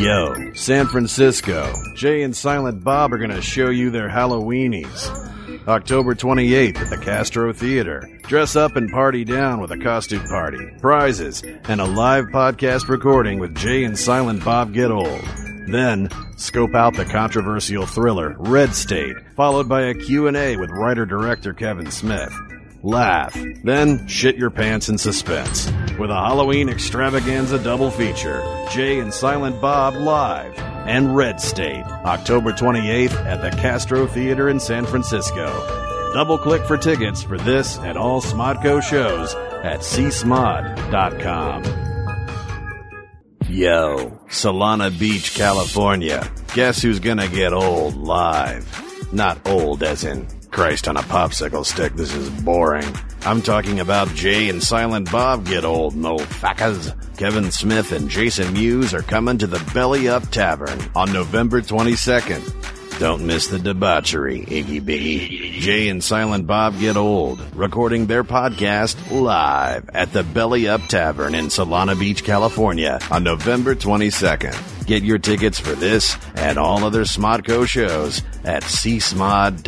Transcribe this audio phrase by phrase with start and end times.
[0.00, 1.74] Yo, San Francisco.
[1.94, 5.68] Jay and Silent Bob are going to show you their Halloweenies.
[5.68, 8.08] October 28th at the Castro Theater.
[8.22, 13.40] Dress up and party down with a costume party, prizes, and a live podcast recording
[13.40, 15.20] with Jay and Silent Bob Get Old.
[15.68, 16.08] Then,
[16.38, 22.32] scope out the controversial thriller Red State, followed by a Q&A with writer-director Kevin Smith.
[22.82, 25.66] Laugh, then shit your pants in suspense.
[25.98, 30.58] With a Halloween extravaganza double feature, Jay and Silent Bob live
[30.88, 35.46] and Red State, October 28th at the Castro Theater in San Francisco.
[36.14, 41.64] Double click for tickets for this and all Smodco shows at csmod.com.
[43.46, 46.32] Yo, Solana Beach, California.
[46.54, 49.12] Guess who's gonna get old live?
[49.12, 52.86] Not old as in Christ on a popsicle stick, this is boring.
[53.22, 56.94] I'm talking about Jay and Silent Bob get old, no facas.
[57.16, 62.79] Kevin Smith and Jason Mewes are coming to the Belly Up Tavern on November 22nd.
[63.00, 65.52] Don't miss the debauchery, Iggy Biggy.
[65.60, 71.34] Jay and Silent Bob get old, recording their podcast live at the Belly Up Tavern
[71.34, 74.86] in Solana Beach, California on November 22nd.
[74.86, 79.60] Get your tickets for this and all other Smodco shows at csmod.com.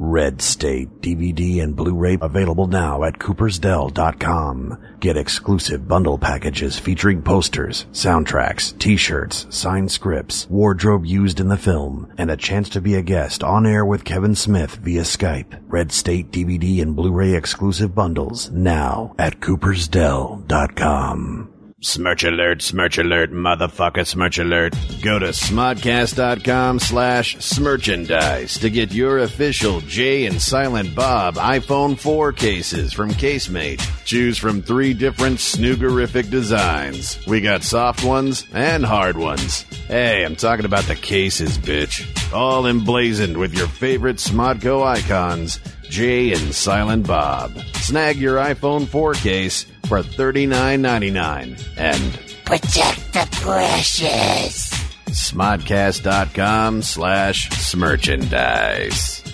[0.00, 4.78] Red State DVD and Blu-ray available now at coopersdell.com.
[5.00, 12.12] Get exclusive bundle packages featuring posters, soundtracks, t-shirts, signed scripts, wardrobe used in the film,
[12.16, 15.60] and a chance to be a guest on air with Kevin Smith via Skype.
[15.66, 21.47] Red State DVD and Blu-ray exclusive bundles now at coopersdell.com.
[21.80, 24.74] Smirch alert, smirch alert, motherfucker, smirch alert.
[25.00, 32.32] Go to smodcast.com slash smirchandise to get your official Jay and Silent Bob iPhone 4
[32.32, 33.80] cases from Casemate.
[34.04, 37.24] Choose from three different snoogerific designs.
[37.28, 39.62] We got soft ones and hard ones.
[39.86, 42.04] Hey, I'm talking about the cases, bitch.
[42.32, 47.52] All emblazoned with your favorite Smodco icons, Jay and Silent Bob.
[47.76, 54.70] Snag your iPhone 4 case for $39.99 and Protect the precious.
[55.10, 59.24] smodcast.com slash smerchandise.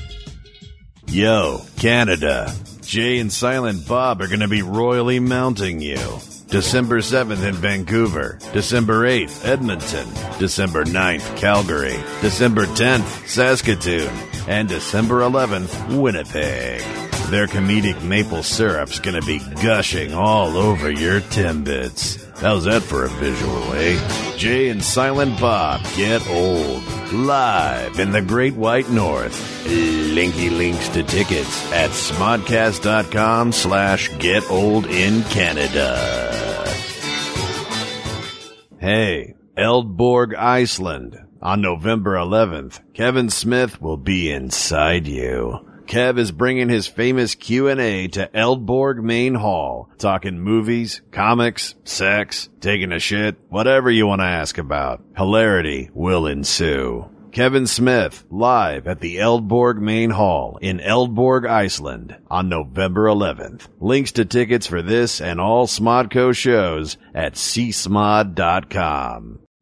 [1.09, 2.53] Yo, Canada.
[2.83, 5.99] Jay and Silent Bob are going to be royally mounting you.
[6.55, 10.07] December 7th in Vancouver, December 8th, Edmonton,
[10.39, 14.09] December 9th, Calgary, December 10th, Saskatoon,
[14.47, 16.81] and December 11th, Winnipeg.
[17.29, 22.24] Their comedic maple syrup's gonna be gushing all over your Timbits.
[22.37, 24.37] How's that for a visual, eh?
[24.37, 26.83] Jay and Silent Bob get old.
[27.13, 29.65] Live in the Great White North.
[29.67, 35.97] Linky links to tickets at smodcast.com slash get old in Canada.
[38.79, 41.19] Hey, Eldborg, Iceland.
[41.41, 45.61] On November 11th, Kevin Smith will be inside you.
[45.87, 52.93] Kev is bringing his famous Q&A to Eldborg Main Hall, talking movies, comics, sex, taking
[52.93, 55.03] a shit, whatever you want to ask about.
[55.17, 57.09] Hilarity will ensue.
[57.35, 63.67] Kevin Smith live at the Eldborg Main Hall in Eldborg, Iceland on November 11th.
[63.81, 68.31] Links to tickets for this and all Smodco shows at csmod.com.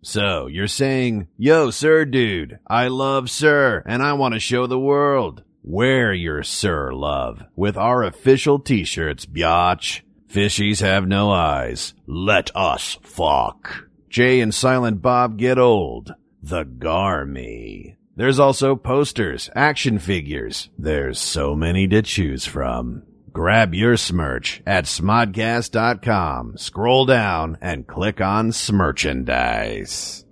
[0.02, 4.78] So you're saying, yo, sir dude, I love sir and I want to show the
[4.78, 5.42] world.
[5.64, 10.00] Wear your sir love with our official t-shirts, biatch.
[10.28, 11.94] Fishies have no eyes.
[12.06, 13.86] Let us fuck.
[14.08, 16.14] Jay and Silent Bob get old.
[16.42, 17.96] The Garmy.
[18.16, 20.68] There's also posters, action figures.
[20.76, 23.04] There's so many to choose from.
[23.32, 26.58] Grab your smirch at smodcast.com.
[26.58, 30.24] Scroll down and click on Smerchandise.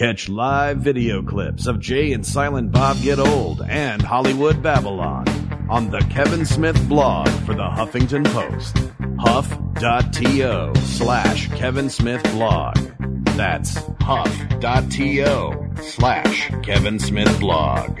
[0.00, 5.28] Catch live video clips of Jay and Silent Bob Get Old and Hollywood Babylon
[5.68, 8.78] on the Kevin Smith blog for the Huffington Post.
[9.18, 12.78] Huff.to slash Kevin Smith blog.
[13.36, 18.00] That's huff.to slash Kevin Smith blog.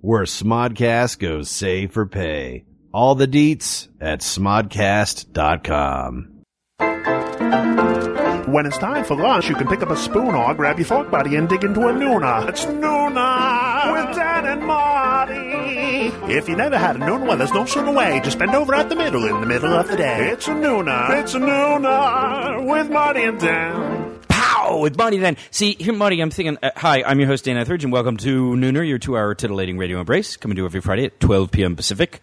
[0.00, 2.64] where Smodcast goes save for pay.
[2.92, 6.38] All the deets at smodcast.com.
[8.48, 11.10] When it's time for lunch, you can pick up a spoon or grab your fork
[11.10, 12.48] buddy and dig into a Nooner.
[12.48, 16.32] It's Nooner with Dan and Marty.
[16.32, 18.22] If you never had a Nooner, well, there's no sooner way.
[18.24, 20.30] Just bend over at the middle in the middle of the day.
[20.30, 21.20] It's a Nooner.
[21.20, 24.07] It's a Nooner with Marty and Dan.
[24.68, 24.78] Pow!
[24.78, 25.36] With Marty then.
[25.50, 28.52] See, here, Marty, I'm thinking, uh, hi, I'm your host, Dan Etheridge, and welcome to
[28.52, 31.76] Nooner, your two hour titillating radio embrace, coming to you every Friday at 12 p.m.
[31.76, 32.20] Pacific.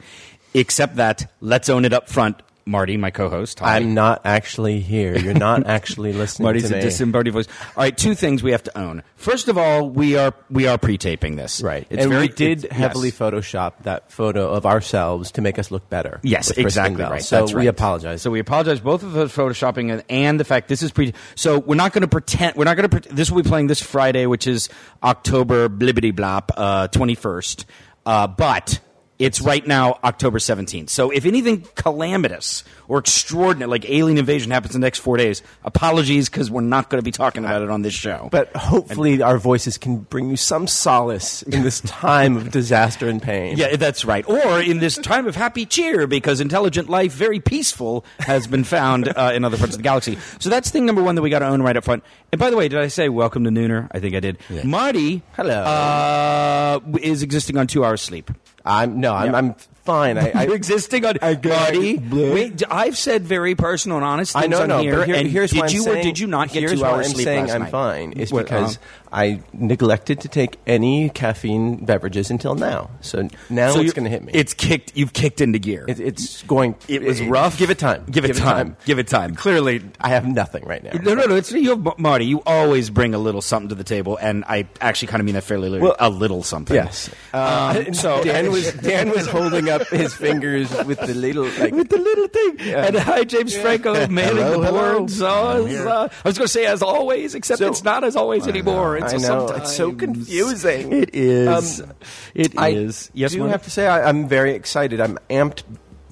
[0.53, 2.41] Except that, let's own it up front.
[2.67, 3.59] Marty, my co-host.
[3.59, 3.75] Hi.
[3.75, 5.15] I'm not actually here.
[5.15, 6.81] You're not actually listening Marty's to a me.
[6.81, 7.47] disembodied voice.
[7.77, 9.03] All right, two things we have to own.
[9.17, 11.61] First of all, we are we are pre-taping this.
[11.61, 11.85] right.
[11.91, 13.19] It's and very we did heavily yes.
[13.19, 16.19] Photoshop that photo of ourselves to make us look better.
[16.23, 17.21] Yes, exactly right.
[17.21, 17.67] So That's we right.
[17.67, 18.23] apologize.
[18.23, 21.13] So we apologize both of the photoshopping and, and the fact this is pre.
[21.35, 22.55] So we're not going to pretend.
[22.55, 22.99] We're not going to.
[22.99, 24.69] Pre- this will be playing this Friday, which is
[25.03, 27.65] October blibbity blop twenty first.
[28.07, 28.79] Uh, but
[29.17, 30.89] it's right now October seventeenth.
[30.89, 35.41] So if anything calamitous or extraordinary, like alien invasion, happens in the next four days,
[35.63, 38.27] apologies because we're not going to be talking about it on this show.
[38.31, 43.21] but hopefully our voices can bring you some solace in this time of disaster and
[43.21, 43.57] pain.
[43.57, 44.27] Yeah, that's right.
[44.27, 49.07] Or in this time of happy cheer, because intelligent life, very peaceful, has been found
[49.07, 50.17] uh, in other parts of the galaxy.
[50.39, 52.03] So that's thing number one that we got to own right up front.
[52.31, 53.87] And by the way, did I say welcome to Nooner?
[53.91, 54.37] I think I did.
[54.63, 55.61] Marty, Hello.
[55.63, 58.29] uh, is existing on two hours sleep.
[58.65, 59.53] I'm no, I'm, I'm
[59.83, 60.17] fine.
[60.17, 61.35] I, I, You're existing on I-.
[61.35, 62.33] Bleh.
[62.33, 65.05] Wait, I've said very personal and honest things I know, on no, here.
[65.05, 67.25] here, and here's did you saying, or did you not get two hours I'm sleep
[67.25, 67.71] saying last I'm night?
[67.71, 69.04] fine is What, because uh-huh.
[69.15, 72.89] I neglected to take any caffeine beverages until now.
[72.99, 74.33] So now So it's going to hit me.
[74.35, 74.91] It's kicked.
[74.97, 75.85] You've kicked into gear.
[75.87, 76.75] It, it's going.
[76.89, 77.57] It was rough.
[77.57, 78.05] Give it time.
[78.11, 78.75] Give it time.
[78.85, 79.33] Give it time.
[79.33, 80.91] Clearly, I have nothing right now.
[81.01, 81.35] No, no, no.
[81.35, 82.25] It's you, have, Marty.
[82.25, 85.35] You always bring a little something to the table, and I actually kind of mean
[85.35, 85.95] that fairly literally.
[85.97, 86.75] Well, a little something.
[86.75, 87.09] Yes.
[87.33, 91.87] Um, so Dan was Dan was holding up his fingers with the little like with
[91.87, 92.59] the little thing.
[92.75, 94.97] And hi, James Franco, manning Hello, the hello.
[95.07, 95.87] board.
[95.87, 99.04] Uh, I was going to say as always, except So- it's not as always anymore.
[99.13, 99.63] It's I know sometimes.
[99.63, 100.91] it's so confusing.
[100.93, 101.81] It is.
[101.81, 101.91] Um,
[102.33, 103.11] it I is.
[103.13, 103.51] Yes, do Marty?
[103.51, 104.99] have to say I, I'm very excited.
[105.01, 105.63] I'm amped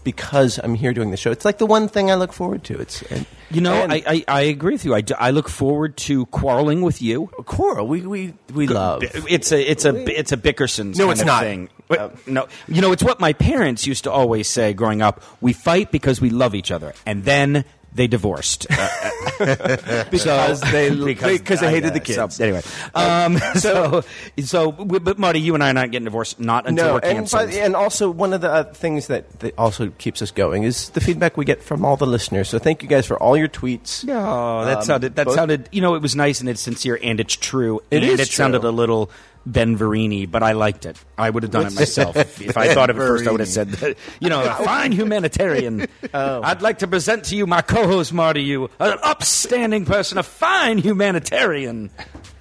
[0.03, 1.31] because I'm here doing the show.
[1.31, 2.77] It's like the one thing I look forward to.
[2.77, 4.93] It's and, You know, and I, I, I agree with you.
[4.93, 7.27] I, do- I look forward to quarreling with you.
[7.45, 9.03] Quarrel We we we love.
[9.03, 11.43] It's a it's a it's a Bickerson's No, it's not.
[11.43, 11.69] thing.
[11.87, 15.21] But, no, you know it's what my parents used to always say growing up.
[15.41, 17.63] We fight because we love each other, and then
[17.95, 18.65] they divorced
[19.39, 22.39] Because they- because they hated the so, kids.
[22.39, 22.61] anyway,
[22.95, 24.03] um, so
[24.43, 27.17] so but Marty, you and I are not getting divorced not until No, we're and,
[27.19, 27.49] canceled.
[27.51, 31.01] and also one of the uh, things that, that also keeps us going is the
[31.01, 32.49] feedback we get from all the listeners.
[32.49, 34.03] So thank you guys for all your tweets.
[34.07, 35.69] Oh, that Um, sounded that both- sounded.
[35.71, 37.81] You know, it was nice and it's sincere and it's true.
[37.91, 39.09] It and is it sounded a little
[39.45, 40.97] Ben Vereen, but I liked it.
[41.17, 43.27] I would have done it myself if, if I thought of it first.
[43.27, 45.87] I would have said, that, you know, a fine humanitarian.
[46.15, 46.41] Oh.
[46.43, 50.77] I'd like to present to you my co-host Marty, you an upstanding person, a fine
[50.77, 51.89] humanitarian.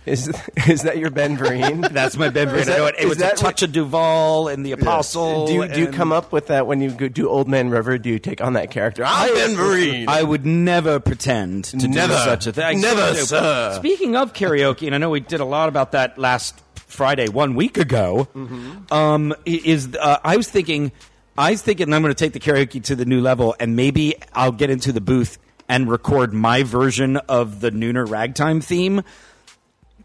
[0.04, 0.28] Is
[0.66, 1.88] is that your Ben Vereen?
[1.90, 2.66] That's my Ben Vereen.
[2.66, 5.46] That- I know it, it is was a that touch of Duvall and the Apostle.
[5.46, 7.96] do you, do you come up with that when you go, do Old Man River?
[7.98, 9.04] Do you take on that character?
[9.06, 10.08] I'm Ben Vereen.
[10.08, 12.12] I would never pretend to Never.
[12.14, 12.64] do such a thing.
[12.64, 13.74] I Never, sir.
[13.76, 16.60] Speaking of karaoke, and I know we did a lot about that last
[16.92, 18.28] Friday, one week ago.
[18.34, 18.92] Mm-hmm.
[18.92, 20.92] Um, is uh, I was thinking,
[21.36, 24.14] I was thinking, I'm going to take the karaoke to the new level, and maybe
[24.32, 29.02] I'll get into the booth and record my version of the Nooner Ragtime theme.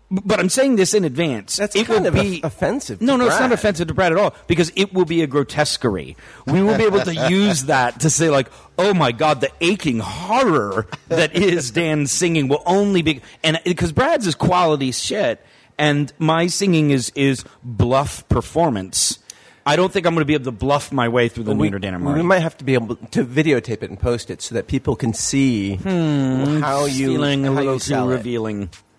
[0.10, 1.58] But I'm saying this in advance.
[1.58, 3.52] That's it kind of be off- offensive to No, no, it's not Brad.
[3.52, 6.16] offensive to Brad at all because it will be a grotesquerie.
[6.46, 10.00] We will be able to use that to say like, "Oh my God, the aching
[10.00, 15.46] horror that is Dan singing will only be." And because Brad's is quality shit,
[15.78, 19.20] and my singing is is bluff performance.
[19.66, 21.70] I don't think I'm going to be able to bluff my way through the we,
[21.70, 24.56] Dan and we might have to be able to videotape it and post it so
[24.56, 28.24] that people can see hmm, how you feeling a how little you too sell it.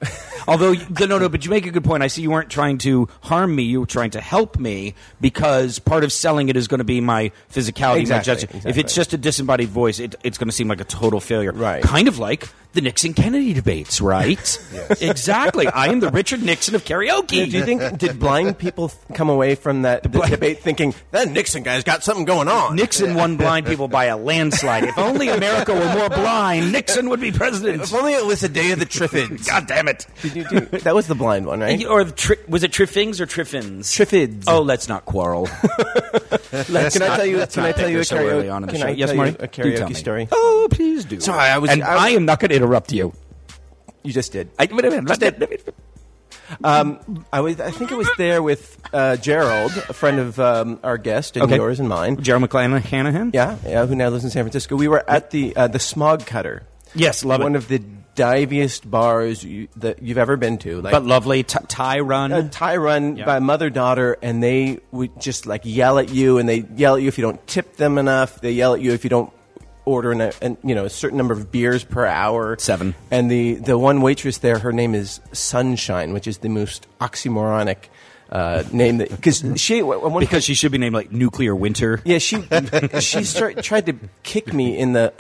[0.48, 2.02] Although, no, no, but you make a good point.
[2.02, 5.78] I see you weren't trying to harm me; you were trying to help me because
[5.78, 8.60] part of selling it is going to be my physicality, my Exactly.
[8.64, 11.52] If it's just a disembodied voice, it, it's going to seem like a total failure.
[11.52, 11.82] Right.
[11.82, 14.58] Kind of like the Nixon Kennedy debates, right?
[15.00, 15.66] Exactly.
[15.66, 17.28] I am the Richard Nixon of karaoke.
[17.50, 21.62] Do you think did blind people th- come away from that debate thinking that Nixon
[21.62, 22.76] guy's got something going on?
[22.76, 24.84] Nixon won blind people by a landslide.
[24.84, 27.82] If only America were more blind, Nixon would be president.
[27.82, 29.46] If only it was the day of the Triffids.
[29.46, 29.87] God damn it.
[30.22, 31.84] Did you do, that was the blind one, right?
[31.86, 33.80] Or the tri- was it Triffings or Triffins?
[33.90, 34.44] Triffids.
[34.46, 35.48] Oh, let's not quarrel.
[36.68, 37.36] Let- can I not- tell you?
[37.38, 38.54] let's Can I not tell you a bicker so early karaoke?
[38.54, 38.86] on in the Can show.
[38.88, 39.30] I Yes, tell Marty?
[39.32, 39.94] you a Do tell karaoke me.
[39.94, 40.28] story?
[40.32, 41.20] Oh, please do.
[41.20, 43.12] Sorry, I was- and I was- I am not going to interrupt you.
[44.02, 44.48] You just did.
[44.58, 45.08] I, wait a minute.
[45.08, 45.74] Let that-
[46.64, 47.60] Um, I was.
[47.60, 51.44] I think it was there with uh, Gerald, a friend of um, our guest and
[51.44, 51.56] Okay.
[51.56, 52.22] yours and mine.
[52.22, 52.80] Gerald McClanahan?
[52.80, 53.34] Hanahan?
[53.34, 54.74] Yeah, yeah, who now lives in San Francisco.
[54.76, 56.62] We were at the uh, the Smog Cutter.
[56.94, 57.58] Yes, love one it.
[57.58, 57.82] of the
[58.18, 60.80] diviest bars you, that you've ever been to.
[60.80, 62.32] Like but lovely t- Thai run.
[62.32, 66.48] a Thai run by mother daughter, and they would just like yell at you, and
[66.48, 68.40] they yell at you if you don't tip them enough.
[68.40, 69.32] They yell at you if you don't
[69.84, 72.56] order an, an, you know a certain number of beers per hour.
[72.58, 72.96] Seven.
[73.10, 77.88] And the the one waitress there, her name is Sunshine, which is the most oxymoronic
[78.30, 79.80] uh, name that because she
[80.18, 82.00] because she should be named like Nuclear Winter.
[82.04, 82.42] yeah, she
[83.00, 83.94] she start, tried to
[84.24, 85.12] kick me in the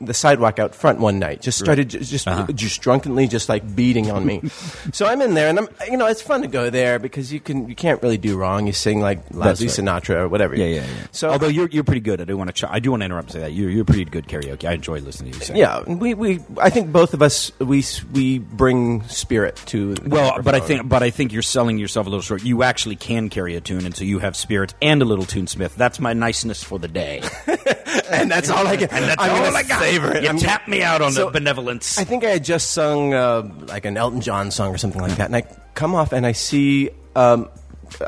[0.00, 1.40] the sidewalk out front one night.
[1.42, 2.46] Just started ju- just Uh-huh.
[2.52, 4.42] just drunkenly just like beating on me.
[4.92, 7.40] so I'm in there, and I'm you know it's fun to go there because you
[7.40, 8.66] can you can't really do wrong.
[8.66, 9.76] You sing like Leslie right.
[9.76, 10.54] Sinatra or whatever.
[10.56, 11.06] Yeah, yeah, yeah.
[11.12, 13.04] So although you're you're pretty good, I do want to ch- I do want to
[13.06, 14.68] interrupt and say that you're you're pretty good karaoke.
[14.68, 15.56] I enjoy listening to you sing.
[15.56, 20.54] yeah, we, we I think both of us we we bring spirit to Well, but
[20.54, 22.42] I think, but I think you're selling yourself a little short.
[22.44, 25.46] You actually can carry a tune, and so you have spirit and a little tune,
[25.46, 25.74] Smith.
[25.76, 27.22] That's my niceness for the day.
[28.10, 28.88] and that's all I can.
[28.90, 29.80] And that's I'm all gonna I got.
[29.80, 30.22] savor it.
[30.22, 31.98] You I'm- tap me out on So, the benevolence.
[31.98, 35.16] I think I had just sung uh, like an Elton John song or something like
[35.16, 35.42] that, and I
[35.74, 37.48] come off and I see um,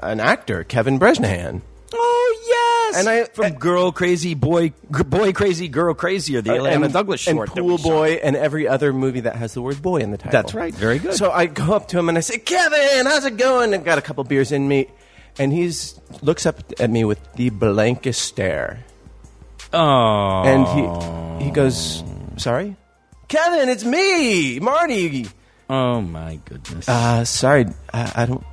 [0.02, 1.62] an actor, Kevin Bresnahan.
[1.92, 6.50] oh yes, And I- from Girl Crazy Boy, G- Boy Crazy Girl Crazy, or the
[6.50, 7.78] Alabama Douglas and short, that Pool.
[7.78, 10.32] Boy, and every other movie that has the word boy in the title.
[10.32, 10.74] That's right.
[10.74, 11.14] Very good.
[11.14, 13.72] So I go up to him and I say, Kevin, how's it going?
[13.74, 14.88] And got a couple beers in me,
[15.38, 18.80] and he's looks up at me with the blankest stare,
[19.72, 22.02] Oh, and he he goes,
[22.36, 22.76] "Sorry,
[23.28, 25.26] Kevin, it's me, Marty."
[25.70, 26.88] oh my goodness.
[26.88, 28.44] Uh, sorry, I, I don't.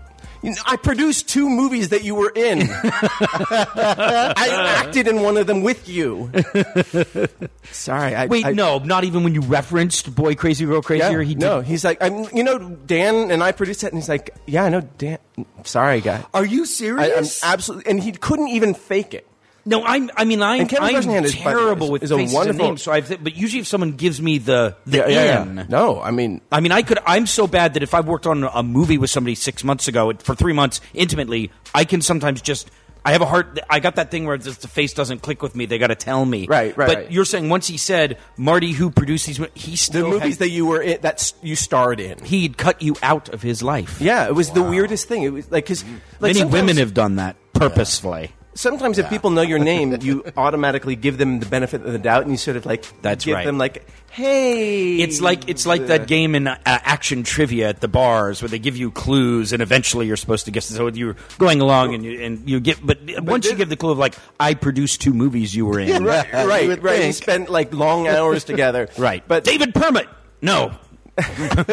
[0.43, 2.61] You know, I produced two movies that you were in.
[2.69, 6.31] I acted in one of them with you.
[7.71, 11.03] Sorry, I Wait, I, no, not even when you referenced Boy Crazy Girl Crazy.
[11.03, 13.97] Yeah, or he no, he's like, I'm, you know, Dan and I produced it, and
[13.97, 15.17] he's like, yeah, I know, Dan.
[15.63, 16.23] Sorry, guy.
[16.31, 17.43] Are you I, I'm serious?
[17.43, 19.27] absolutely, and he couldn't even fake it.
[19.67, 20.11] No, I'm.
[20.15, 20.61] I mean, I'm.
[20.61, 22.37] And Kevin I'm Bresnahan is, by the way, terrible is- with is a faces and
[22.37, 22.81] wonderful- names.
[22.83, 23.23] So I've.
[23.23, 26.83] But usually, if someone gives me the the in, No, I mean, I mean, I
[26.83, 26.99] could.
[27.05, 30.13] I'm so bad that if I've worked on a movie with somebody six months ago
[30.19, 32.69] for three months intimately, I can sometimes just.
[33.07, 33.59] I have a heart.
[33.69, 35.67] I got that thing where just the face doesn't click with me.
[35.67, 36.47] They got to tell me.
[36.47, 37.11] Right, right, But right.
[37.11, 40.39] you're saying once he said Marty, who produced these, mo- he the still movies had,
[40.39, 42.17] that you were in, that s- you starred in.
[42.25, 44.01] he'd cut you out of his life.
[44.01, 45.21] Yeah, it was the weirdest thing.
[45.21, 45.83] It was like because
[46.19, 48.31] like Many sometimes- women have done that purposefully.
[48.55, 52.23] Sometimes if people know your name, you automatically give them the benefit of the doubt,
[52.23, 53.45] and you sort of like That's give right.
[53.45, 57.89] them like, hey, It's like it's like that game in uh, action trivia at the
[57.89, 60.65] bars where they give you clues and eventually you're supposed to guess.
[60.65, 63.91] So you're going along and you and you get, but, once you give the clue
[63.91, 67.13] of like I produced two movies you were in, right, right, right.
[67.13, 69.23] Spent like long hours together, right?
[69.27, 70.07] But David Permut,
[70.41, 70.71] no.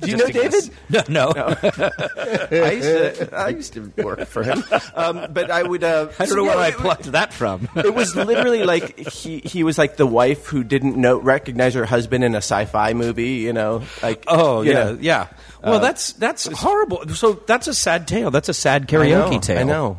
[0.00, 0.70] do you know David?
[0.88, 1.28] No, no.
[1.36, 4.64] I used to, I used to work for him,
[4.94, 5.84] um, but I would.
[5.84, 7.68] Uh, I don't know yeah, where I plucked that from.
[7.76, 11.84] It was literally like he he was like the wife who didn't know recognize her
[11.84, 13.44] husband in a sci-fi movie.
[13.44, 14.98] You know, like Oh yeah, know.
[15.00, 15.26] yeah.
[15.62, 17.06] Well, Uh, that's that's horrible.
[17.14, 18.30] So that's a sad tale.
[18.30, 19.58] That's a sad I karaoke know, tale.
[19.58, 19.98] I know.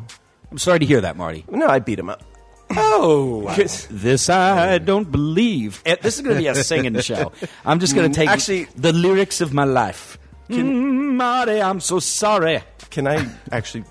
[0.52, 1.46] I'm sorry to hear that, Marty.
[1.50, 2.24] No, I beat him up.
[2.72, 3.54] Oh,
[3.90, 5.82] this I don't believe.
[5.86, 7.32] Eh, This is going to be a singing show.
[7.66, 10.18] I'm just going to take Actually- the lyrics of my life.
[10.50, 12.62] Mm, Marty, I'm so sorry.
[12.90, 13.84] Can I actually?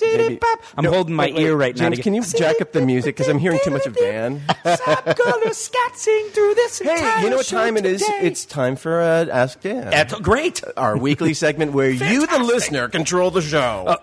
[0.00, 0.38] maybe-
[0.76, 1.42] I'm holding my wait, wait.
[1.44, 3.70] ear right now James, to can you jack up the music because I'm hearing too
[3.70, 4.40] much of Dan?
[4.64, 8.02] scatzing through this Hey, you know what time it is?
[8.20, 10.60] It's time for uh, Ask Dan, That's great.
[10.76, 13.96] our weekly segment where you, the listener, control the show.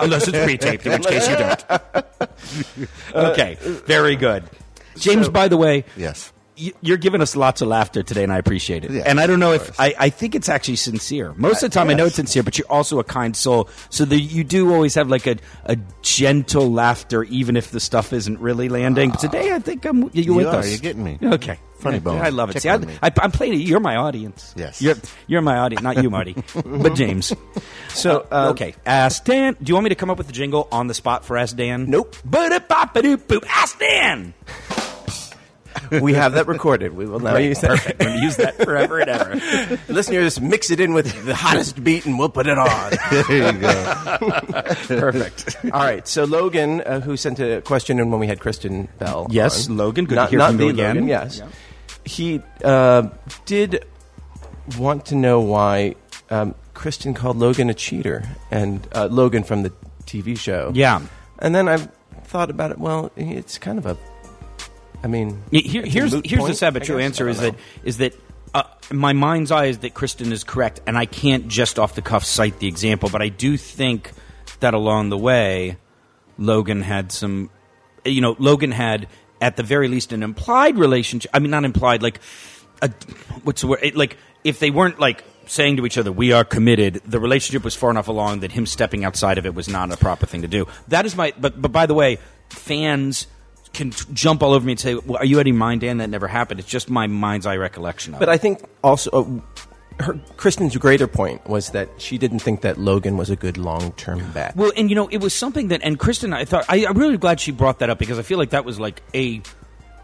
[0.00, 1.64] Unless it's pre-taped, in which case you don't.
[3.14, 3.56] Uh, okay,
[3.86, 4.44] very good.
[4.96, 6.32] James, by the way, Yes.
[6.56, 8.90] You're giving us lots of laughter today, and I appreciate it.
[8.90, 9.78] Yeah, and I don't know if.
[9.78, 11.34] I, I think it's actually sincere.
[11.36, 13.68] Most of the time, I know it's sincere, but you're also a kind soul.
[13.90, 18.12] So that you do always have like a, a gentle laughter, even if the stuff
[18.12, 19.10] isn't really landing.
[19.10, 20.70] But today, I think I'm you're You with are, us.
[20.70, 21.18] you're getting me.
[21.22, 22.18] Okay, Funny Yeah, bone.
[22.22, 22.54] I love it.
[22.54, 23.56] Check See, I, I, I'm playing it.
[23.60, 24.54] You're my audience.
[24.56, 24.80] Yes.
[24.80, 24.96] you're
[25.26, 26.34] you're my audience, not you, Marty,
[26.64, 27.32] but James.
[27.88, 29.56] So, uh, okay, Ask Dan.
[29.62, 31.56] Do you want me to come up with a jingle on the spot for Ask
[31.56, 31.90] Dan?
[31.90, 32.16] Nope.
[32.34, 34.34] Ask Dan.
[36.00, 36.94] We have that recorded.
[36.94, 37.70] We will now use that.
[37.70, 38.00] Perfect.
[38.00, 39.80] We're going to use that forever and ever.
[39.92, 42.66] Listeners, mix it in with the hottest beat, and we'll put it on.
[43.10, 43.96] There you go.
[44.88, 45.56] Perfect.
[45.64, 46.06] All right.
[46.06, 49.26] So Logan, uh, who sent a question in when we had Kristen Bell.
[49.30, 49.76] Yes, on.
[49.76, 50.96] Logan, good to hear not from you again.
[50.96, 51.38] Logan, yes.
[51.38, 51.48] Yeah.
[52.04, 53.08] He uh,
[53.44, 53.84] did
[54.78, 55.94] want to know why
[56.30, 59.72] um, Kristen called Logan a cheater, and uh, Logan from the
[60.04, 60.72] TV show.
[60.74, 61.00] Yeah.
[61.38, 61.78] And then I
[62.24, 62.78] thought about it.
[62.78, 63.96] Well, it's kind of a.
[65.02, 68.14] I mean, Here, here's here's the point, sad but true answer is that is that
[68.54, 72.02] uh, my mind's eye is that Kristen is correct, and I can't just off the
[72.02, 74.12] cuff cite the example, but I do think
[74.60, 75.76] that along the way,
[76.38, 77.50] Logan had some,
[78.04, 79.08] you know, Logan had
[79.40, 81.30] at the very least an implied relationship.
[81.34, 82.20] I mean, not implied, like
[82.82, 82.90] a
[83.44, 83.80] what's the word?
[83.82, 87.64] It, like if they weren't like saying to each other, "We are committed," the relationship
[87.64, 90.42] was far enough along that him stepping outside of it was not a proper thing
[90.42, 90.66] to do.
[90.88, 91.32] That is my.
[91.38, 93.26] But but by the way, fans
[93.76, 95.82] can t- jump all over me and say, well, "Are you out of your mind,
[95.82, 95.98] Dan?
[95.98, 98.32] That never happened." It's just my mind's eye recollection of But it.
[98.32, 99.24] I think also uh,
[100.02, 103.92] her Kristen's greater point was that she didn't think that Logan was a good long
[103.92, 104.56] term bet.
[104.56, 107.18] Well, and you know, it was something that, and Kristen, I thought, I, I'm really
[107.18, 109.42] glad she brought that up because I feel like that was like a,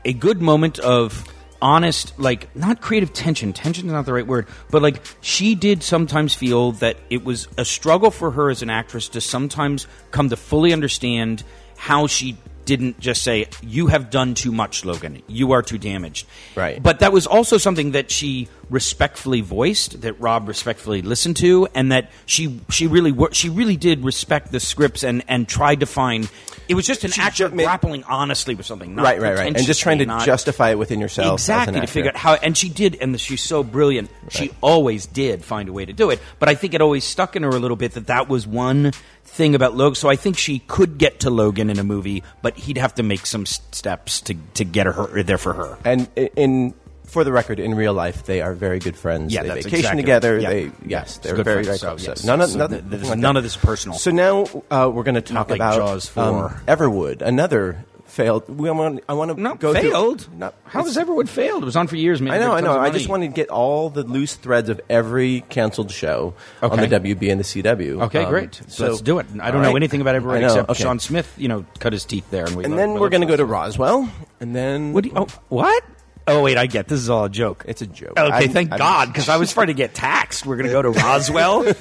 [0.04, 1.24] a good moment of
[1.60, 3.52] honest, like not creative tension.
[3.52, 7.48] Tension is not the right word, but like she did sometimes feel that it was
[7.56, 11.44] a struggle for her as an actress to sometimes come to fully understand
[11.76, 15.22] how she didn't just say, "You have done too much, Logan.
[15.26, 16.82] You are too damaged." Right.
[16.82, 21.92] But that was also something that she respectfully voiced, that Rob respectfully listened to, and
[21.92, 26.28] that she she really she really did respect the scripts and and tried to find.
[26.68, 29.46] It was just an actor ju- made- grappling honestly with something, not right, right, right,
[29.56, 31.34] and just trying to not- justify it within yourself.
[31.40, 34.10] exactly to figure out how and she did and she's so brilliant.
[34.30, 36.20] She always did find a way to do it.
[36.38, 38.92] But i think it always stuck in her a little bit that that was one
[39.24, 39.94] thing about logan.
[39.96, 43.02] So i think she could get to logan in a movie but he'd have to
[43.02, 45.78] make some steps to, to get her there for her.
[45.84, 46.74] And in
[47.12, 49.32] for the record, in real life, they are very good friends.
[49.32, 50.32] Yeah, they that's vacation exactly together.
[50.34, 50.42] right.
[50.42, 50.48] Yeah.
[50.50, 52.06] They yes, they're good very so, close.
[52.06, 52.24] yes.
[52.24, 53.98] None of So none, th- nothing like none of this is personal.
[53.98, 56.24] So now uh, we're going to talk like about Jaws 4.
[56.24, 58.46] um, Everwood, another failed.
[58.48, 59.02] We want.
[59.08, 61.86] I want to not go through- failed not- how has everyone failed it was on
[61.86, 62.78] for years man I know, I know.
[62.78, 66.88] I just wanted to get all the loose threads of every canceled show on the
[66.88, 68.02] WB and the CW.
[68.04, 68.60] Okay, Um, great.
[68.68, 69.26] so Let's do it.
[69.32, 69.76] I don't all know right.
[69.76, 70.82] anything about Everwood except okay.
[70.82, 71.32] Sean Smith.
[71.38, 72.64] You know, cut his teeth there, and we.
[72.64, 74.08] And then we we're going to go to Roswell,
[74.40, 75.04] and then What?
[75.04, 75.82] Do you, oh, what?
[76.26, 77.64] Oh wait, I get this is all a joke.
[77.66, 78.12] It's a joke.
[78.18, 80.46] Okay, I'm- thank I'm- God, because I was afraid to get taxed.
[80.46, 81.64] We're going to go to Roswell.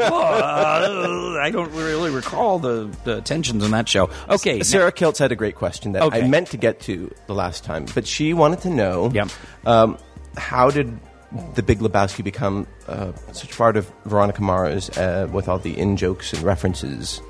[0.00, 4.10] Oh, I don't really recall the, the tensions on that show.
[4.28, 6.22] Okay, Sarah Kiltz had a great question that Okay.
[6.22, 9.28] I meant to get to the last time, but she wanted to know Yep.
[9.66, 9.98] um,
[10.36, 10.98] how did
[11.56, 15.96] the Big Lebowski become uh, such part of Veronica Mars uh, with all the in
[15.96, 17.20] jokes and references?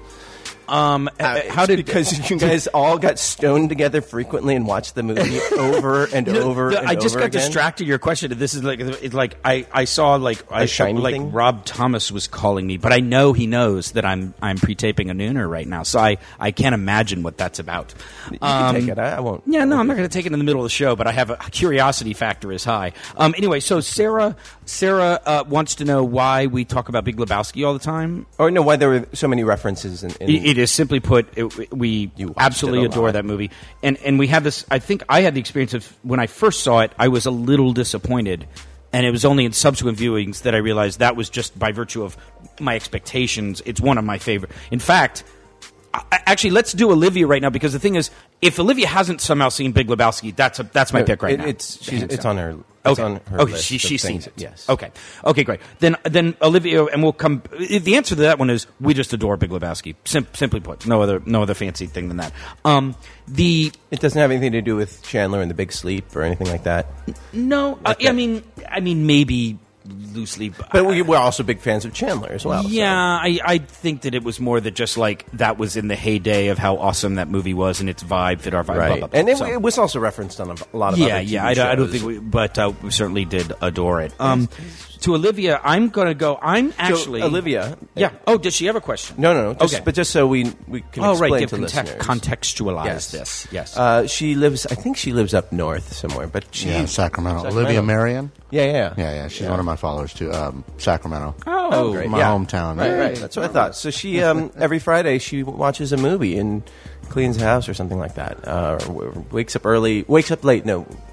[0.69, 5.03] Um, uh, how did because you guys all got stoned together frequently and watched the
[5.03, 6.71] movie over and No, over?
[6.71, 7.41] no, and I just over got again?
[7.43, 7.87] distracted.
[7.87, 8.37] Your question.
[8.39, 11.33] This is like it's like I, I saw like I shiny like thing?
[11.33, 15.15] Rob Thomas was calling me, but I know he knows that I'm I'm pre-taping a
[15.15, 17.95] nooner right now, so I, I can't imagine what that's about.
[18.31, 18.99] You can take it.
[18.99, 19.43] I, I won't.
[19.47, 21.07] Yeah, no, I'm not going to take it in the middle of the show, but
[21.07, 22.93] I have a curiosity factor is high.
[23.17, 27.67] Um, anyway, so Sarah Sarah uh, wants to know why we talk about Big Lebowski
[27.67, 28.27] all the time.
[28.37, 30.11] Or no, why there were so many references in.
[30.21, 34.27] in It- it is simply put, it, we absolutely adore that movie, and and we
[34.27, 34.67] have this.
[34.69, 37.31] I think I had the experience of when I first saw it, I was a
[37.31, 38.49] little disappointed,
[38.93, 42.03] and it was only in subsequent viewings that I realized that was just by virtue
[42.03, 42.17] of
[42.59, 43.63] my expectations.
[43.67, 44.53] It's one of my favorite.
[44.71, 45.25] In fact.
[45.95, 48.11] I, actually, let's do Olivia right now because the thing is,
[48.43, 51.47] if Olivia hasn't somehow seen Big Lebowski, that's a, that's my pick right It- now.
[51.47, 52.57] It's she's, it's on her.
[52.85, 53.03] It's Okay.
[53.03, 53.53] on her okay.
[53.53, 54.33] list She, of she's seen it.
[54.37, 54.69] Yes.
[54.69, 54.91] Okay.
[55.25, 55.45] Okay.
[55.45, 55.61] Great.
[55.81, 57.43] Then then Olivia, and we'll come.
[57.59, 59.95] The answer to that one is we just adore Big Lebowski.
[60.05, 62.33] Sim- simply put, no other no other fancy thing than that.
[62.65, 62.95] Um,
[63.27, 66.47] the It doesn't have anything to do with Chandler and the Big Sleep or anything
[66.47, 66.87] like that.
[67.33, 69.59] no, I, I mean, I mean maybe
[70.13, 72.63] loosely, But we, we're also big fans of Chandler as well.
[72.63, 75.89] so- Yeah, I, I think that it was more that just like that was in
[75.89, 78.77] the heyday of how awesome that movie was and its vibe fit our vibe.
[78.77, 78.99] right.
[79.01, 79.19] blah, blah.
[79.19, 81.47] and it, So- it was also referenced on a, a lot of yeah, other yeah.
[81.47, 84.13] I, don't- I don't think, we, but uh, we certainly did adore it.
[84.19, 84.49] Um,
[85.01, 86.39] to Olivia, I'm going to go.
[86.41, 87.77] I'm So, actually Olivia.
[87.95, 88.11] Yeah.
[88.27, 89.17] Oh, does she have a question?
[89.19, 89.55] No, no, no.
[89.55, 89.83] Just, okay.
[89.85, 91.41] But just so we we can oh, explain right.
[91.41, 92.07] Give to context, listeners.
[92.07, 93.11] contextualize Yes.
[93.13, 93.49] this.
[93.53, 93.77] Yes.
[93.77, 94.67] Uh, she lives.
[94.67, 96.27] I think she lives up north somewhere.
[96.27, 96.69] But she.
[96.69, 97.43] Yeah, Sacramento.
[97.43, 97.61] Sacramento.
[97.61, 98.33] Olivia Marion.
[98.51, 99.29] Yeah, yeah, Yeah, yeah.
[99.29, 100.33] She's one of my followers too.
[100.33, 101.35] Um, Sacramento.
[101.47, 102.09] oh, great.
[102.09, 102.31] my yeah.
[102.31, 102.79] hometown.
[102.79, 102.99] Right, yeah.
[102.99, 103.17] right.
[103.17, 103.77] That's what I thought.
[103.77, 106.63] So she um, every Friday she watches a movie and
[107.11, 108.47] cleans the house or something like that.
[108.49, 110.05] Uh, or w- wakes up early.
[110.09, 110.65] Wakes up late.
[110.65, 111.08] No, I-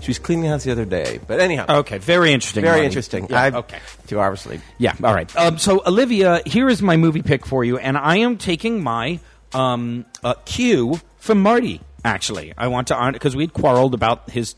[0.00, 1.20] she was cleaning the house the other day.
[1.26, 1.98] But anyhow, Okay.
[1.98, 2.62] Very interesting.
[2.62, 3.26] very interesting.
[3.30, 3.78] Yeah, I- okay.
[4.06, 4.60] Two hours sleep.
[4.78, 4.94] Yeah.
[5.02, 5.34] All right.
[5.36, 9.20] Um, so Olivia, here is my movie pick for you, and I am taking my
[9.52, 11.80] um, uh, cue from Marty.
[12.04, 14.54] Actually, I want to honor because we had quarreled about his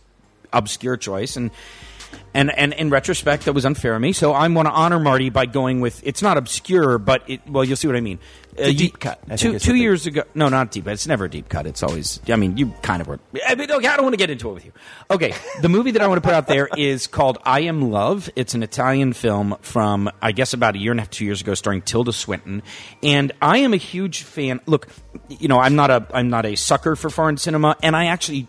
[0.52, 1.50] obscure choice, and
[2.34, 4.12] and and in retrospect, that was unfair of me.
[4.12, 7.64] So I want to honor Marty by going with it's not obscure, but it well,
[7.64, 8.18] you'll see what I mean.
[8.58, 9.18] Uh, a ye- deep cut.
[9.30, 10.86] I Two two years ago, no, not deep.
[10.86, 11.66] It's never a deep cut.
[11.66, 12.20] It's always.
[12.28, 13.18] I mean, you kind of were.
[13.46, 14.72] I mean, okay, I don't want to get into it with you.
[15.10, 18.28] Okay, the movie that I want to put out there is called I Am Love.
[18.36, 21.40] It's an Italian film from I guess about a year and a half, two years
[21.40, 22.62] ago, starring Tilda Swinton.
[23.02, 24.60] And I am a huge fan.
[24.66, 24.88] Look,
[25.28, 28.48] you know, I'm not a I'm not a sucker for foreign cinema, and I actually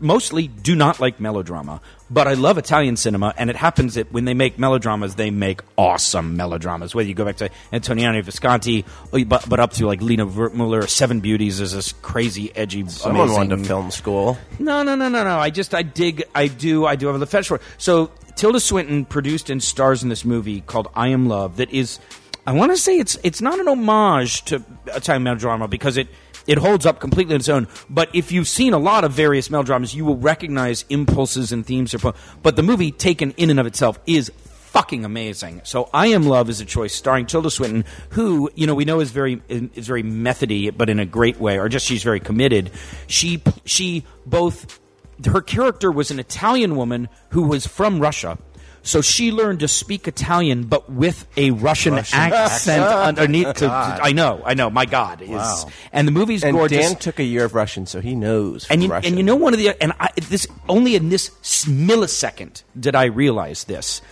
[0.00, 4.24] mostly do not like melodrama, but I love Italian cinema, and it happens that when
[4.24, 6.94] they make melodramas, they make awesome melodramas.
[6.94, 8.84] Whether you go back to Antonioni Visconti,
[9.26, 13.48] but, but up to like Lina Wertmuller, Seven Beauties is this crazy, edgy, Someone amazing.
[13.50, 14.38] went to film school.
[14.58, 15.38] No, no, no, no, no.
[15.38, 16.24] I just I dig.
[16.34, 16.84] I do.
[16.86, 17.62] I do have a fetish for it.
[17.78, 21.56] So Tilda Swinton produced and stars in this movie called I Am Love.
[21.56, 21.98] That is,
[22.46, 26.08] I want to say it's it's not an homage to Italian melodrama because it.
[26.46, 29.50] It holds up completely on its own, but if you've seen a lot of various
[29.50, 31.94] melodramas, you will recognize impulses and themes.
[32.42, 34.30] But the movie, taken in and of itself, is
[34.74, 35.60] fucking amazing.
[35.64, 39.00] So I Am Love is a choice starring Tilda Swinton, who you know we know
[39.00, 42.72] is very is very methody, but in a great way, or just she's very committed.
[43.06, 44.80] She she both
[45.24, 48.36] her character was an Italian woman who was from Russia.
[48.84, 53.54] So she learned to speak Italian, but with a Russian, accent underneath.
[53.54, 54.68] To, oh, I know, I know.
[54.68, 55.68] My God, is Wow.
[55.90, 56.86] and the movie's And gorgeous.
[56.86, 58.66] Dan took a year of Russian, so he knows.
[58.68, 59.08] And you, Russian.
[59.08, 61.30] and you know one of the and I, this only in this
[61.66, 64.02] millisecond did I realize this.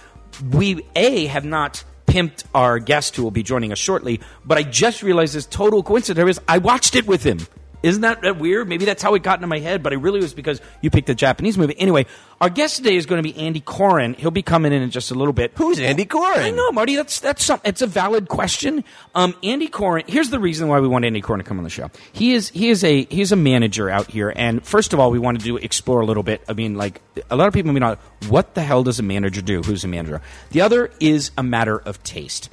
[0.51, 4.63] We a have not pimped our guest who will be joining us shortly, but I
[4.63, 6.39] just realized this total coincidence.
[6.49, 7.39] I watched it with him.
[7.83, 8.69] Isn't that that weird?
[8.69, 11.09] Maybe that's how it got into my head, but it really was because you picked
[11.11, 11.79] a Japanese movie.
[11.79, 12.07] Anyway,
[12.41, 14.15] our guest today is going to be Andy Corin.
[14.15, 15.53] He'll be coming in in just a little bit.
[15.57, 16.41] Who's Andy Corin?
[16.41, 16.97] I know, Marty.
[16.97, 18.85] That's that's some, it's a valid question.
[19.15, 20.05] Um, Andy Corin.
[20.07, 21.91] Here's the reason why we want Andy Corin to come on the show.
[22.13, 25.19] He is he is a he's a manager out here, and first of all, we
[25.19, 26.43] wanted to explore a little bit.
[26.49, 27.99] I mean, like a lot of people may not.
[28.29, 29.63] What the hell does a manager do?
[29.63, 30.23] Who's a manager?
[30.51, 32.49] The other is a matter of taste.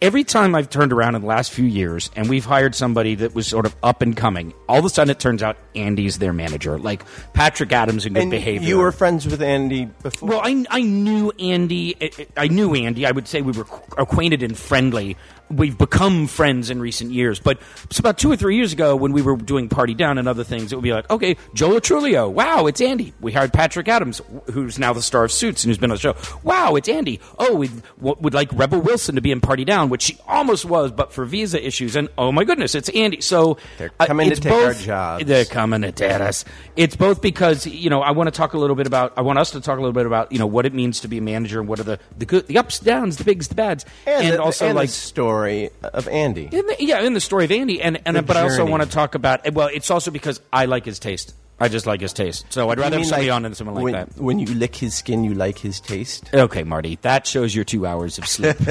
[0.00, 3.34] Every time I've turned around in the last few years and we've hired somebody that
[3.34, 6.32] was sort of up and coming, all of a sudden it turns out Andy's their
[6.32, 6.78] manager.
[6.78, 8.68] Like Patrick Adams in Good and Behavior.
[8.68, 10.28] you were friends with Andy before.
[10.28, 11.96] Well, I, I knew Andy.
[12.00, 13.06] I- I knew Andy.
[13.06, 15.16] I would say we were acquainted and friendly.
[15.50, 17.40] We've become friends in recent years.
[17.40, 20.28] But it's about two or three years ago when we were doing Party Down and
[20.28, 22.30] other things, it would be like, okay, Joe Lo Truglio.
[22.30, 23.12] Wow, it's Andy.
[23.20, 24.20] We hired Patrick Adams,
[24.52, 26.16] who's now the star of Suits and who's been on the show.
[26.42, 27.20] Wow, it's Andy.
[27.38, 30.92] Oh, we would like Rebel Wilson to be in Party Down, which she almost was,
[30.92, 31.96] but for visa issues.
[31.96, 33.20] And oh my goodness, it's Andy.
[33.20, 35.24] So They're uh, coming to it's take our both- jobs.
[35.24, 36.44] They're coming to get us.
[36.76, 39.14] It's both because you know I want to talk a little bit about.
[39.16, 41.08] I want us to talk a little bit about you know what it means to
[41.08, 43.54] be a manager and what are the the good, the ups, downs, the bigs, the
[43.54, 44.94] bads, and, the, also and like the
[45.38, 46.48] story of Andy.
[46.50, 48.70] in the, yeah, in the story of Andy, and, and The but I also journey.
[48.70, 49.46] want to talk about.
[49.46, 51.34] Eh, well, it's also because I like his taste.
[51.60, 53.54] I just like his taste, so I'd rather You have mean somebody like on than
[53.54, 54.16] someone like when, that.
[54.16, 56.32] When you lick his skin, you like his taste.
[56.32, 58.56] Okay, Marty, that shows your two hours of sleep.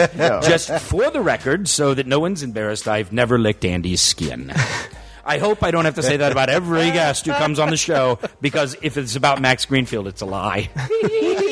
[0.48, 4.54] Just for the record, so that no one's embarrassed, I've never licked Andy's skin.
[5.28, 7.78] I hope I don't have to say that about every guest who comes on the
[7.78, 10.70] show, because if it's about Max Greenfield, it's a lie.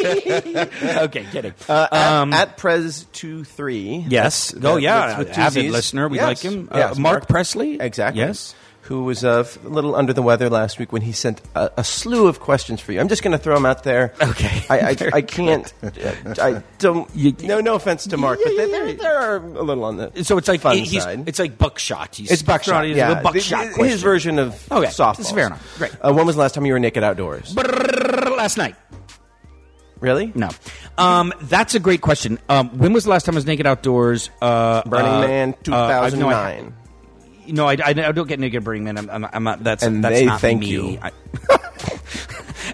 [0.06, 1.54] okay, kidding.
[1.68, 4.06] Uh, at, Um, at Prez two three.
[4.08, 4.54] yes.
[4.64, 5.08] Oh, yeah.
[5.08, 5.72] that's with two Avid Zs.
[5.72, 6.08] listener.
[6.08, 6.26] We Yes.
[6.44, 6.70] like him.
[6.72, 7.78] Uh, Yes, Mark Presley?
[7.80, 8.22] Exactly.
[8.22, 8.56] Yes.
[8.86, 11.84] Who was uh, a little under the weather last week when he sent a, a
[11.84, 13.00] slew of questions for you.
[13.00, 14.14] I'm just going to throw them out there.
[14.22, 14.62] Okay.
[14.70, 15.74] I, I, I can't.
[16.40, 17.10] I don't.
[17.16, 18.94] You- no, no offense to Mark, Yeah, but they, they're, yeah.
[19.02, 21.28] they're a little on the So it's like fun he's, side.
[21.28, 22.16] it's like buckshot.
[22.16, 22.86] He's It's buckshot.
[22.86, 23.74] He's Yeah, buckshot.
[23.76, 25.20] The- his version of Okay, softball.
[25.20, 25.78] is fair enough.
[25.80, 25.92] Great.
[26.00, 27.56] Uh, when was the last time you were naked outdoors?
[27.56, 28.76] Brrr, last night.
[30.00, 30.32] really?
[30.36, 30.50] No.
[31.00, 32.38] Um, that's a great question.
[32.50, 34.30] Um, when was the last time I was naked outdoors?
[34.42, 36.74] Uh, Burning uh, Man, uh, I- no, I- 2009.
[37.48, 38.98] No, I, I, I don't get naked at Burning Man.
[38.98, 39.64] I'm, I'm, I'm not.
[39.64, 40.68] That's And that's they not thank me.
[40.68, 41.00] you.
[41.02, 41.12] I-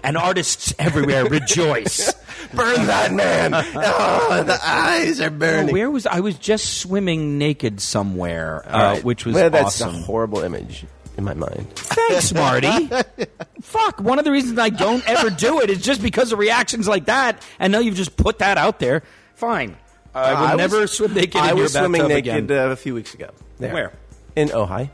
[0.02, 2.12] and artists everywhere rejoice.
[2.54, 3.54] Burn that man!
[3.54, 5.72] oh, the eyes are Oh, burning.
[5.72, 6.20] where was I?
[6.20, 9.04] Was just swimming naked somewhere, All uh, right.
[9.04, 9.94] which was well, that's awesome.
[9.94, 10.84] a horrible image
[11.16, 11.66] in my mind.
[11.76, 12.90] Thanks, Marty.
[13.62, 14.00] Fuck.
[14.00, 17.06] One of the reasons I don't ever do it is just because of reactions like
[17.06, 17.40] that.
[17.58, 19.02] And now you've just put that out there.
[19.34, 19.76] Fine.
[20.14, 22.50] I will I was- never swim naked I in your was swimming naked again.
[22.68, 23.30] uh, a few weeks ago.
[23.58, 23.72] There.
[23.72, 23.92] Where?
[24.36, 24.90] In Ojai.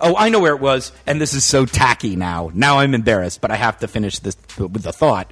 [0.00, 2.50] Oh, I know where it was, and this is so tacky now.
[2.54, 5.30] Now I'm embarrassed, but I have to finish this with the thought.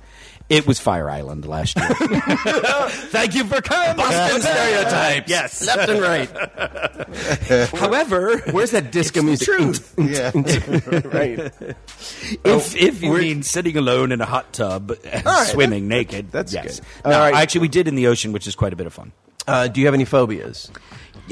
[0.50, 1.88] It was Fire Island last year.
[2.88, 3.96] Thank you for coming.
[3.96, 5.28] Boston stereotypes.
[5.28, 5.66] Yes.
[5.66, 6.30] Left and right.
[7.78, 9.46] However, Where's that disco music?
[9.46, 9.94] Truth.
[9.98, 10.30] yeah.
[11.04, 11.52] right.
[12.44, 16.54] if if you mean sitting alone in a hot tub and right, swimming naked, that's
[16.54, 16.80] yes.
[16.80, 17.10] good.
[17.10, 17.34] No, All right.
[17.34, 19.12] actually, we did in the ocean, which is quite a bit of fun.
[19.46, 20.70] Uh, do you have any phobias?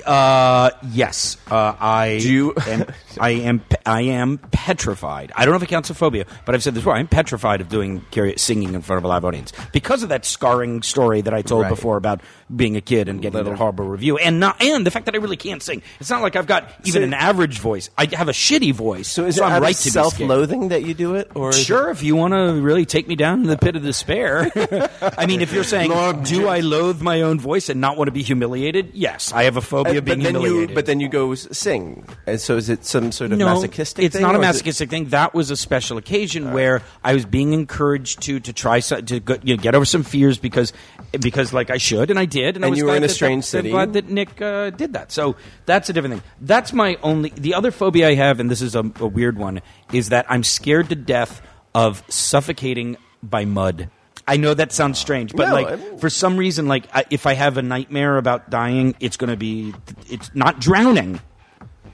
[0.05, 1.37] Uh, yes.
[1.51, 2.85] Uh, I Do you- am,
[3.21, 5.33] I am I am petrified.
[5.37, 6.95] I don't know if it counts as phobia, but I've said this before.
[6.95, 8.05] I'm petrified of doing
[8.37, 11.63] singing in front of a live audience because of that scarring story that I told
[11.63, 11.69] Right.
[11.71, 12.21] before about
[12.55, 15.19] being a kid and getting that horrible review, and not and the fact that I
[15.19, 15.83] really can't sing.
[16.01, 17.89] It's not like I've got even an average voice.
[17.97, 20.05] I have a shitty voice, So is it I'm out right of to be scared.
[20.11, 23.17] self-loathing that you do it, or is Sure, if you want to really take me
[23.17, 24.51] down in the pit of despair.
[25.17, 25.91] I mean, if you're saying,
[26.25, 28.91] do I loathe my own voice and not want to be humiliated?
[28.95, 30.71] Yes, I have a phobia phobia of being but then humiliated.
[30.71, 32.05] you, but then you go sing.
[32.27, 34.05] And so is it some sort of no, masochistic?
[34.05, 35.07] It's thing, not a or it- masochistic thing.
[35.07, 39.21] That was a special occasion where I was being encouraged to to try so, to
[39.21, 40.73] go, you know, get over some fears because
[41.21, 43.45] because like I should and I did and, I was you were in a strange
[43.45, 43.71] that- city.
[43.71, 45.13] glad that Nick uh, did that.
[45.13, 46.23] So that's a different thing.
[46.41, 47.31] That's my only.
[47.31, 49.61] The other phobia I have, and this is a, a weird one,
[49.93, 51.43] is that I'm scared to death
[51.75, 53.91] of suffocating by mud.
[54.29, 57.05] I know that sounds strange, but No, like I mean- for some reason, like I,
[57.11, 59.75] if I have a nightmare about dying, it's going to be
[60.11, 61.21] it's not drowning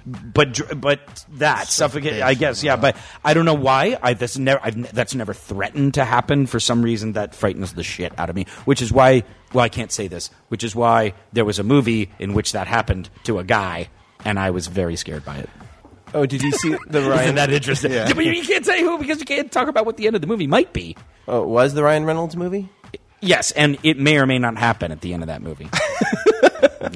[0.05, 2.23] but dr- but that suffocate.
[2.23, 3.99] I guess yeah, but I don't know why.
[4.03, 7.13] I that's never I've, ne- that's never threatened to happen for some reason.
[7.13, 8.47] That frightens the shit out of me.
[8.65, 9.23] Which is why.
[9.53, 10.31] Well, I can't say this.
[10.49, 13.91] Which is why there was a movie in which that happened to a guy,
[14.25, 15.51] and I was very scared by it.
[16.15, 17.23] Oh, did you see the Ryan?
[17.25, 17.93] Isn't that interesting?
[17.93, 18.13] Yeah.
[18.13, 20.27] but you can't say who because you can't talk about what the end of the
[20.29, 20.97] movie might be.
[21.29, 22.69] oh, was the Ryan Reynolds movie?
[23.21, 25.69] Yes, and it may or may not happen at the end of that movie.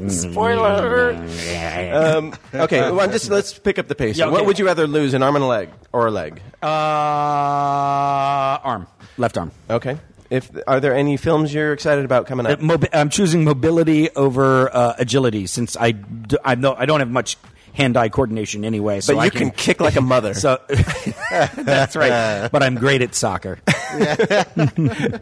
[0.08, 1.14] Spoiler.
[1.94, 4.18] um, okay, well, just let's pick up the pace.
[4.18, 6.42] Yeah, What would you rather lose, an arm and a leg, or a leg?
[6.62, 9.52] Uh, arm, left arm.
[9.70, 9.98] Okay.
[10.28, 12.60] If are there any films you're excited about coming Uh, up?
[12.60, 17.10] mobi- I'm choosing mobility over uh, agility since I, d- I, know, I don't have
[17.10, 17.36] much
[17.76, 19.00] hand-eye coordination anyway.
[19.00, 20.34] So but you can kick like a mother.
[20.46, 22.48] So that's right.
[22.50, 23.58] But I'm great at soccer.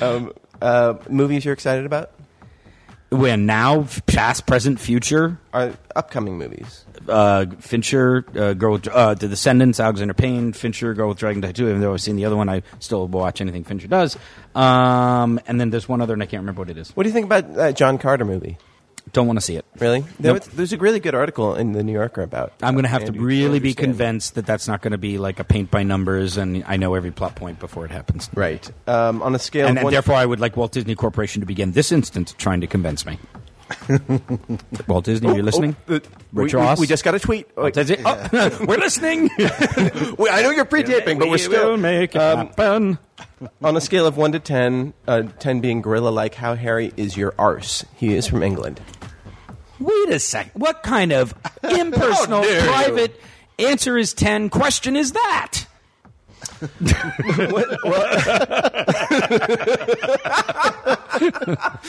[0.00, 2.10] um, uh, movies you're excited about?
[3.10, 5.38] when now, past, present, future.
[5.52, 6.84] Are upcoming movies?
[7.08, 11.68] Uh, Fincher, uh, Girl, with, uh, The Descendants, Alexander Payne, Fincher, Girl with Dragon Tattoo.
[11.68, 14.16] Even though I've seen the other one, I still will watch anything Fincher does.
[14.54, 16.90] Um, and then there's one other, and I can't remember what it is.
[16.90, 18.58] What do you think about that John Carter movie?
[19.12, 19.64] Don't want to see it.
[19.78, 20.00] Really?
[20.20, 20.44] There Nope.
[20.44, 22.52] was- there's a really good article in the New Yorker about.
[22.62, 25.16] I'm going to have to Andrew really be convinced that that's not going to be
[25.18, 28.28] like a paint by numbers, and I know every plot point before it happens.
[28.34, 28.68] Right.
[28.86, 31.40] Um, on a scale And, of and one, therefore, I would like Walt Disney Corporation
[31.40, 33.18] to begin this instant trying to convince me.
[34.86, 35.74] Walt Disney, you're listening?
[35.88, 36.00] Oh, uh,
[36.32, 36.78] we, Rich we- Ross?
[36.80, 37.48] we just got a tweet.
[37.56, 39.30] Walt Disney- oh, we're listening.
[39.38, 42.98] Wait, I know you're pre-taping, but we're still um, happen.
[43.62, 44.94] on a scale of one to ten.
[45.08, 46.34] Uh, ten being gorilla-like.
[46.34, 47.84] How hairy is your arse?
[47.96, 48.80] He is from England.
[49.78, 50.50] Wait a sec.
[50.54, 52.70] What kind of impersonal, dare you.
[52.70, 53.20] private
[53.58, 55.66] answer is 10 question is that?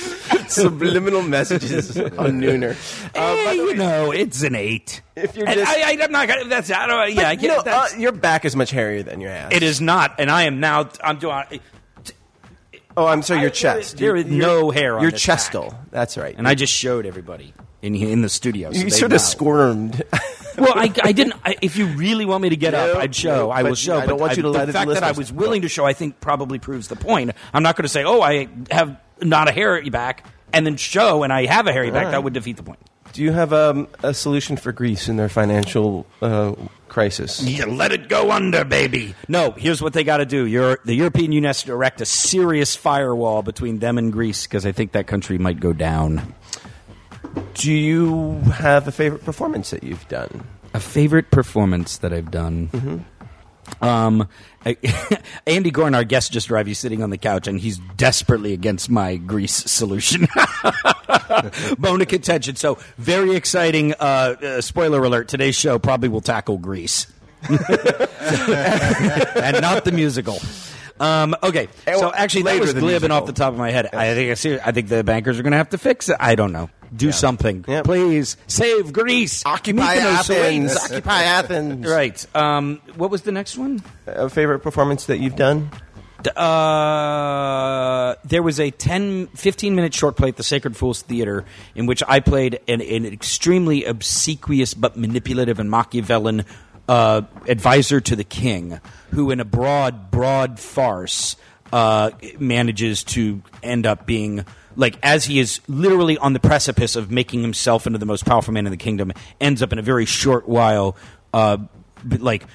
[0.47, 2.75] Subliminal messages on Nooner.
[3.15, 5.01] Eh, you know, it's an 8.
[5.15, 7.41] If you're And just- I, I, I'm not gonna, that's, I don't, yeah, I But,
[7.41, 9.51] get no, that's- uh, your back is much hairier than your ass.
[9.53, 11.43] It is not, and I am now, I'm doing,
[12.95, 13.97] Oh, I'm sorry, your I- chest.
[13.97, 15.75] there is Your- no hair on Your this chestal.
[15.91, 16.35] That's right.
[16.37, 18.71] and I just showed everybody in, in the studio.
[18.71, 19.15] so you sort know.
[19.15, 20.03] of squirmed.
[20.57, 21.35] Well, I, I didn't.
[21.45, 23.35] I, if you really want me to get No, up, I'd show.
[23.45, 23.97] no, I will but show.
[23.97, 25.69] I don't but want you to the let the fact that I was willing to
[25.69, 27.29] show, I think, probably proves the point.
[27.53, 31.21] I'm not going to say, "Oh, I have not a hairy back," and then show,
[31.21, 32.09] and I have a hairy back.
[32.09, 32.79] That would defeat the point.
[33.13, 36.55] Do you have um, a solution for Greece in their financial uh,
[36.87, 37.41] crisis?
[37.43, 39.13] Yeah, let it go under, baby.
[39.27, 40.45] No, here's what they got to do.
[40.45, 44.65] You're, the European Union has to erect a serious firewall between them and Greece because
[44.65, 46.33] I think that country might go down.
[47.53, 50.45] Do you have a favorite performance that you've done?
[50.73, 53.05] A favorite performance that I've done.
[53.81, 54.27] Um,
[54.65, 54.77] I-
[55.47, 56.67] Andy Gorn, our guest, just arrived.
[56.67, 60.27] He's sitting on the couch, and he's desperately against my grease solution.
[61.77, 62.55] Bone of contention.
[62.55, 63.93] So, very exciting.
[63.93, 67.07] Uh, uh, spoiler alert: today's show probably will tackle grease,
[67.49, 67.59] and
[69.61, 70.39] not the musical.
[70.99, 73.93] Um, okay, so actually, that Later was glib and off the top of my head.
[73.93, 74.57] I think I see.
[74.59, 76.15] I think the bankers are going to have to fix it.
[76.19, 76.69] I don't know.
[76.95, 77.85] Do something, Yep.
[77.85, 78.37] please.
[78.47, 79.43] Save Greece.
[79.45, 80.75] Occupy Mykonos Athens.
[80.85, 81.85] Occupy Athens.
[81.87, 82.25] Right.
[82.35, 83.81] Um, what was the next one?
[84.05, 85.69] A favorite performance that you've done?
[86.35, 91.45] Uh, there was a 10, 15 minute short play at the Sacred Fools Theater
[91.75, 96.45] in which I played an, an extremely obsequious but manipulative and Machiavellian
[96.87, 98.79] uh, advisor to the king,
[99.11, 101.35] who, in a broad, broad farce,
[101.73, 104.45] uh, manages to end up being
[104.77, 108.53] like as he is literally on the precipice of making himself into the most powerful
[108.53, 109.11] man in the kingdom,
[109.41, 110.95] ends up in a very short while,
[111.33, 111.57] uh,
[112.19, 112.45] like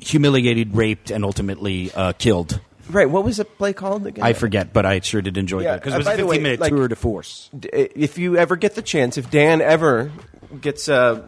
[0.00, 2.60] humiliated, raped, and ultimately uh, killed.
[2.90, 3.08] Right.
[3.08, 4.24] What was the play called again?
[4.24, 6.26] I forget, but I sure did enjoy Yeah, that because uh, it was a 15
[6.28, 7.50] way, minute like- tour de force.
[7.58, 10.12] D- If you ever get the chance, if Dan ever
[10.60, 11.22] gets uh,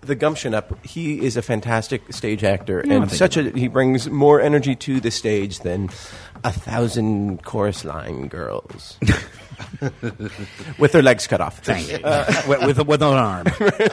[0.00, 4.08] the gumption up, he is a fantastic stage actor, I'll and such a he brings
[4.08, 5.90] more energy to the stage than
[6.42, 8.98] a thousand chorus line girls
[10.78, 11.58] with their legs cut off.
[11.60, 11.98] Thank you.
[12.48, 13.46] with, with, with an arm.